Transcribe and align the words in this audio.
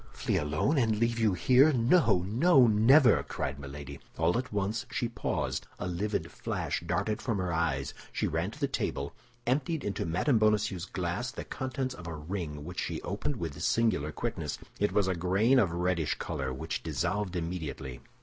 "Flee 0.13 0.37
alone, 0.37 0.79
and 0.79 0.97
leave 0.97 1.19
you 1.19 1.33
here? 1.33 1.71
No, 1.71 2.25
no, 2.27 2.65
never!" 2.65 3.21
cried 3.21 3.59
Milady. 3.59 3.99
All 4.17 4.35
at 4.35 4.51
once 4.51 4.87
she 4.89 5.07
paused, 5.07 5.67
a 5.77 5.85
livid 5.87 6.31
flash 6.31 6.81
darted 6.83 7.21
from 7.21 7.37
her 7.37 7.53
eyes; 7.53 7.93
she 8.11 8.25
ran 8.25 8.49
to 8.49 8.59
the 8.59 8.67
table, 8.67 9.13
emptied 9.45 9.83
into 9.83 10.03
Mme. 10.07 10.39
Bonacieux's 10.39 10.85
glass 10.87 11.29
the 11.29 11.43
contents 11.43 11.93
of 11.93 12.07
a 12.07 12.15
ring 12.15 12.63
which 12.65 12.79
she 12.79 12.99
opened 13.03 13.35
with 13.35 13.61
singular 13.61 14.11
quickness. 14.11 14.57
It 14.79 14.91
was 14.91 15.07
a 15.07 15.13
grain 15.13 15.59
of 15.59 15.69
a 15.69 15.75
reddish 15.75 16.15
color, 16.15 16.51
which 16.51 16.81
dissolved 16.81 17.35
immediately. 17.35 17.99